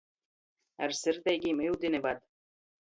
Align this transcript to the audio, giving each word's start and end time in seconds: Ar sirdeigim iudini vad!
Ar 0.85 0.95
sirdeigim 1.01 1.63
iudini 1.69 2.03
vad! 2.09 2.27